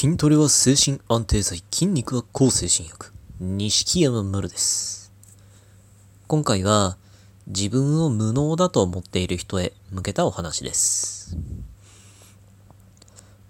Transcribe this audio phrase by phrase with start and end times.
[0.00, 3.12] 筋トレは精神安定剤、筋肉は抗精神薬。
[3.38, 5.12] 錦山丸です。
[6.26, 6.96] 今回は
[7.46, 11.36] 自分を無能だと思っている人へ向けたお話です。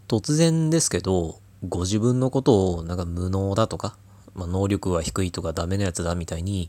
[0.09, 3.97] 突然ですけど、ご自分のことをなんか無能だとか、
[4.35, 6.69] まあ、能力は低いとかダメなやつだみたいに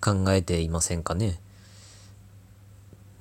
[0.00, 1.40] 考えていませんかね。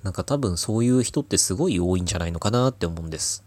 [0.03, 3.43] なんか多分そういう人ってすごい多いんじゃないのかなって思うんです。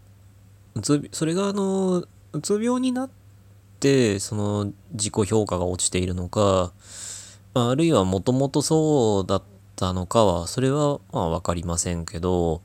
[0.83, 2.03] それがあの
[2.33, 3.09] うつ病になっ
[3.79, 6.73] てその自己評価が落ちているのか、
[7.53, 9.43] まあ、るいはもともとそうだっ
[9.75, 12.61] たのかはそれはまあ分かりませんけど、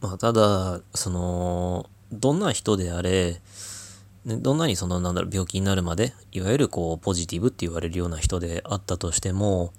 [0.00, 3.40] まあ、ただそのどんな人であれ、
[4.24, 9.72] どんなにそのなんだろう病気になるまでいわゆるこうポジティブって言われるような人であったとしても、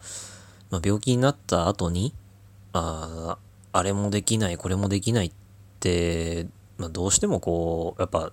[0.69, 2.13] まあ、病気になった後に
[2.73, 3.37] あ
[3.71, 5.31] あれもできないこれもできないっ
[5.79, 8.31] てまあ、どうしてもこうやっぱ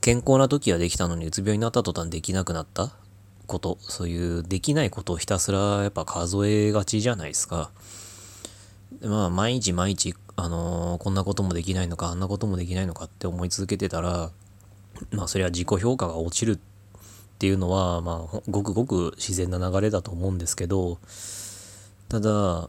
[0.00, 2.92] 健康な時はできたのにうつ病になった途端できなくなった
[3.46, 7.70] ことそういうできないことをひたすらやっぱ数えがちじゃないですか。
[9.02, 14.30] まあ毎日毎日、あのーこんなこともできないのかあんなこともできないのかって思い続けてたら
[15.10, 16.58] まあそれは自己評価が落ちるっ
[17.38, 20.98] ていうのはまあごくごく自然な流れだと思うんですけど
[22.08, 22.68] ただ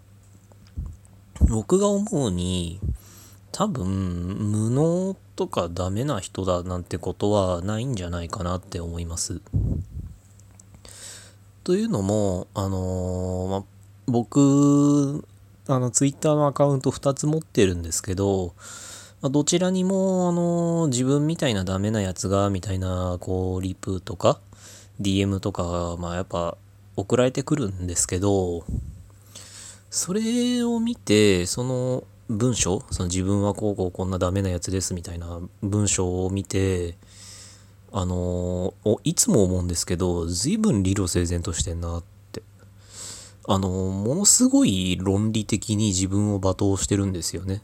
[1.47, 2.79] 僕が思うに
[3.51, 9.41] 多分無能とかダメな人だなんてことはないんじゃないかなって思います。
[11.63, 13.65] というのもあのーま、
[14.07, 15.25] 僕
[15.67, 18.53] あのツイッターのアカウント2つ持ってるんですけど、
[19.21, 24.39] まどちらにもあの自分みたいなダメなやつがみたいなこうリプとか
[25.01, 26.57] DM とかまあやっぱ
[26.95, 28.63] 送られてくるんですけど
[29.89, 32.83] それを見てその文章？
[32.91, 36.95] その自分はこうこうこんなダメなやつですみたいな文章を見て
[37.91, 42.43] あのいつも思うんですけど随分理路整然としてんなって。
[43.47, 47.63] あのものすごい論理的に自分を罵倒してるんですよね。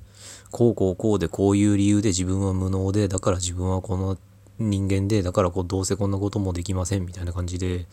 [0.49, 4.17] こうこうこうでこういう理由で自分は無能でだから自分はこの
[4.57, 7.85] 人間でだからこうどうせこんなこともできませんみたいな感じで。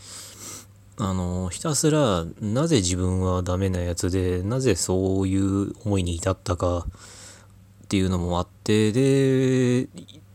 [1.05, 9.89] あのひたすらなぜ自分はダメなやつでなぜそういう思いに至ったかっていうのもあってで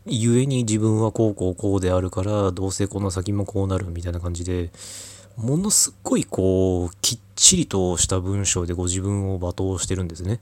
[0.04, 4.70] 故に自分はこうこうこうであるからどうせこの先もこうなるみたいな感じで
[5.38, 10.40] ものすっごいこうきっちりとした文章でご自分を罵倒してるんですね。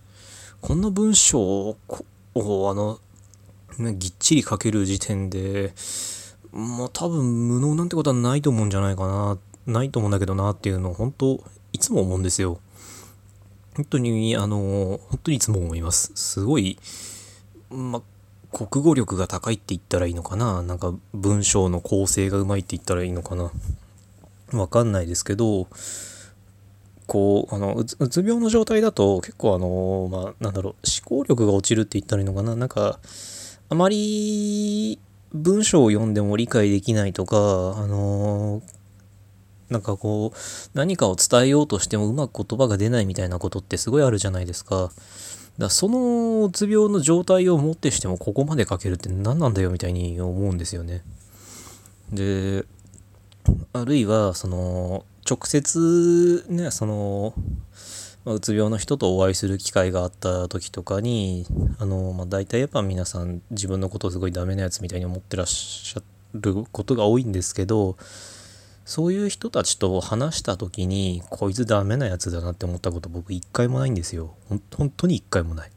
[0.61, 1.77] こんな文章を
[2.35, 2.99] あの
[3.79, 5.75] ぎっちり書ける時点で
[6.51, 12.61] まあ多分無能なんてことはないと思うんじゃないかなっないと思うんだけどなっていうのを本当いつも思うんですよ。
[13.75, 16.13] 本当にあの本当にいつも思います。
[16.15, 16.79] すごい
[17.71, 18.03] ま
[18.53, 23.51] 国語力が高いって言ったらいいのかななんか文章の構成がうまいって言ったらいいのかな
[24.53, 25.69] わかんないですけど
[27.07, 30.75] こうあのうつ病の状態だと結構あのまあなんだろう
[31.09, 32.99] 思考力が落ちるって言ったらいいのかななんか
[33.69, 34.99] あまり
[35.33, 38.63] 文章を読んでも理解できないとかあの
[39.71, 40.39] なんかこう
[40.75, 44.91] 何かを伝えようとしてもうまく言葉が出ないみたいなことってすごいあるじゃないですか。
[45.59, 51.03] だそのうつ病の状態をもってしてもここまで書けるって何なんだよみたいに思うんですよね。
[52.13, 52.65] で
[53.73, 57.35] あるいはその直接ねその
[58.27, 61.47] まうつ病の人とお会いする機会があった時とかに
[61.79, 66.03] あの、まあ、大体やっぱ皆さん自分のことをすごいダメなやつみたいに思ってらっしゃ
[66.35, 67.97] ることが多いんですけど
[68.87, 74.35] そういう人たちと話した時にこいつダメなやつだなって思ったこと僕一回もないんですよ。
[74.49, 75.71] 本当に一回もない。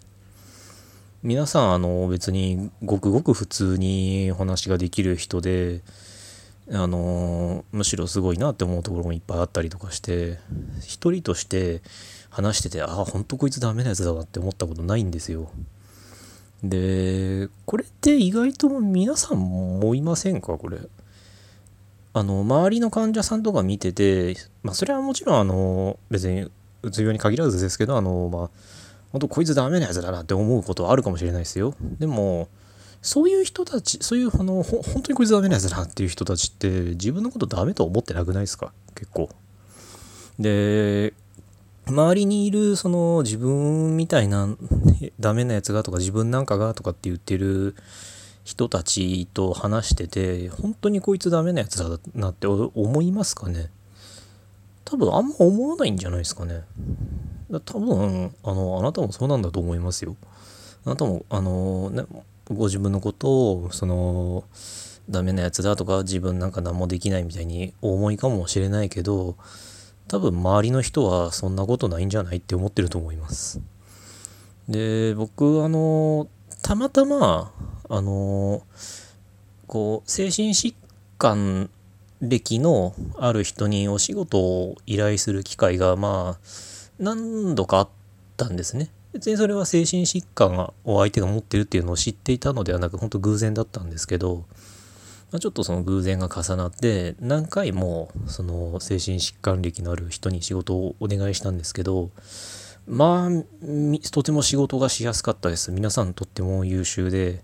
[1.23, 5.81] 皆さんあの別にごくごく普通にお話ができる人で
[6.71, 10.37] あのむしろすごいなって思うところもいっぱいあったりとかして
[10.79, 11.81] 一人として
[12.29, 15.49] 話しててああほんとこいつダメなやつだわって思ったことないんですよ。
[16.63, 20.59] でこれって意外と皆さんも思いませんか？
[20.59, 20.77] これ。
[22.19, 26.51] あの周りの患者さんとか見ててまあそれはもちろんあの別に
[26.81, 28.49] うつ病に限らずですけどあのまあ
[29.11, 31.75] 本当こいつダメなやつだなって思うことはあるかもしれないですよ。
[31.97, 32.49] でも
[33.01, 38.73] そういう人たちそういうあのほ本当にこいつダメなやつだなっていう人たちって自分のことダメと思ってなくないですか？
[38.95, 39.29] 結構。
[40.37, 41.13] で
[41.87, 44.49] 周りにいるその自分みたいな
[45.19, 47.75] ダメなやつがとか自分なんかがとかって言ってる
[48.49, 53.69] 人たちと話してて本当にこいつダメなやつだなって思いますかね？
[54.85, 56.63] 多分あんま思わないんじゃないですかね。
[57.63, 60.15] 多分あのあなたもそうなんだと思いますよ。
[60.83, 62.05] あなたもあのね
[62.45, 64.43] ご自分のことをその
[65.11, 69.35] ダメなやつだとか自分なんか何もできないみたいにお思いかもしれないけど
[70.07, 73.61] 多分周りの人はそんなことないんじゃないって思ってると思います。
[74.67, 76.27] で僕あの
[76.63, 77.51] たまたま
[77.89, 78.63] あの
[79.67, 80.75] こう精神疾
[81.17, 81.69] 患
[82.21, 86.47] 歴のある人にお仕事を依頼する機会がまあ
[86.99, 87.89] 何度かあっ
[88.37, 88.89] たんですね。
[89.13, 94.45] 別にそれは精神疾患を相手が持ってるっていうのを知っていたのではなく本当偶然だったんですけど、
[95.31, 102.11] まあ、ちょっとその偶然が重なって何回もその精神疾患歴のある人に仕事をお願いしたんですけど
[102.87, 107.41] まあとても仕事がしやすかったです皆さんとっても優秀で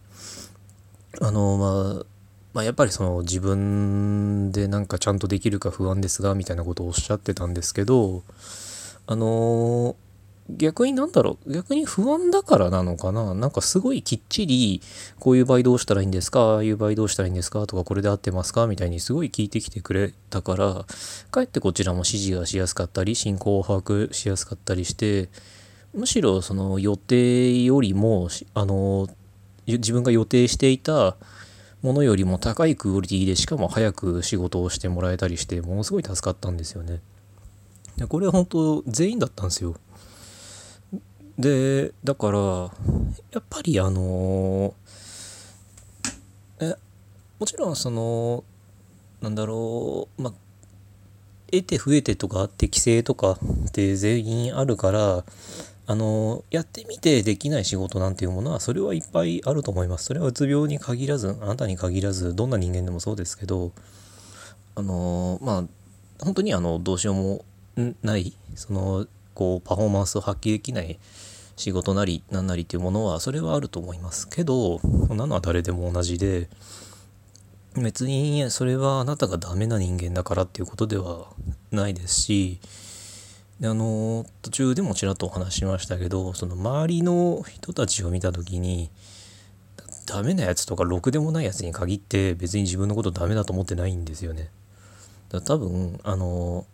[1.22, 2.06] あのまあ
[2.54, 8.24] まあ、やっぱりその自分でなんかちゃんとできるか不安ですがみたいなことをおっしゃってたんですけど
[9.08, 9.98] あの
[10.50, 13.34] 逆になんだろう逆に不安だからなのかな？
[13.34, 14.82] なんかすごいきっちり
[15.20, 16.40] こういう場合どうしたらいいんですか？
[16.40, 17.66] ああいう場合どうしたらいいんですか？
[17.68, 18.68] とかこれで合ってますか？
[18.68, 20.86] みたいにすごい聞いてきてくれたから
[21.32, 25.30] かえってこちらも指示がしやすかったり進行を把握しやすかったりして
[25.94, 29.10] むしろその予定よりもあの
[29.68, 31.16] 自分が予定していた
[31.82, 37.00] ものよりも高いクオリティでしかも早く仕事をしてもらえたりしてものすごい助かったんですよね。
[37.98, 39.76] でこれは本当全員だったんですよ。
[41.38, 44.74] でだからやっぱりあの
[46.60, 46.76] え
[47.40, 48.44] もちろんその
[49.22, 50.34] なんだろうまあ
[51.52, 53.32] 得て増えてとか適正とか
[53.68, 55.24] って全員あるから
[55.88, 60.06] あのやってみてできない仕事なんていうものはそれはいっぱいあると思います。
[60.06, 63.72] それはうつ病に限らずあなたに限らずどんな人間でもそうですけど
[64.76, 65.64] あのまあ
[66.24, 67.46] 本当にあのどうしようも
[68.04, 70.98] ないそのこうパフォーマンスを発揮できない
[71.56, 76.50] 仕事なり何なりっていうものはそれはあると思いますけどそんなのは誰でも同じで
[77.76, 81.28] 別にそれはあなたがダメな人間だからっていうことでは
[81.72, 82.60] ないですし
[83.60, 88.90] であの途中でもちらっとお話しましたけどその周りの人たちを見た時に
[90.06, 94.52] ダメなやつとかろくでもないやつに限って別に自分のことダメだと思ってないんですよね。
[95.30, 96.66] だ多分あの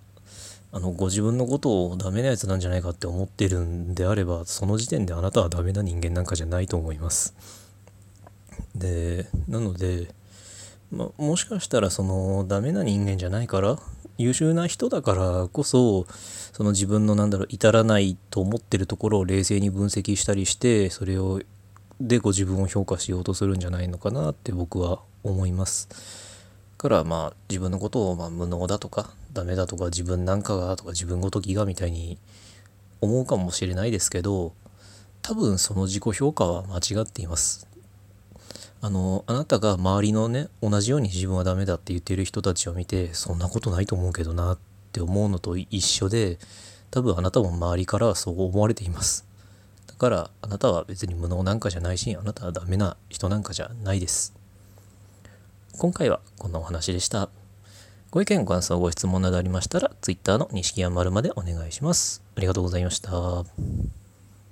[0.73, 7.35] あのご自分のことをダメなやつなんじゃないかって思ってるんであればその時点であなたはダメな人間なんかじゃないと思います。
[8.75, 10.13] でなので、
[10.91, 13.77] まもしかしたらそのダメな人間じゃないから
[14.21, 16.05] 優秀な人だからこそ
[16.53, 21.41] その自分のなんだろう至らないと思ってるところを冷静に分析したりしてそれを
[21.99, 25.87] でご自分を評価しようとするんじゃないのかなって僕は思います。
[26.77, 32.17] からまあ自分のことをま無能だとかダメだとか自分なんかがとか自分ごときがみたいに
[33.01, 34.53] 思うかもしれないですけど
[35.21, 37.70] 多分その自己評価は間違っています。
[38.83, 44.57] あのあなたが周りのね同じように自分はダメだって言ってる人たちを見てそんなことないと思うけどなっ
[44.91, 46.39] て思うのと一緒で
[46.89, 49.25] 多分あなたも周りからはそう思われています。
[49.85, 54.33] だからあなたは別に無能なんかじゃないしあなたはダメな人なんかじゃないです。
[55.77, 57.29] 今回はこんなお話でした。
[58.09, 62.23] ご意見ご感想ご質問などありましたら Twitter の錦山丸までお願いします。
[62.35, 63.11] ありがとうございました。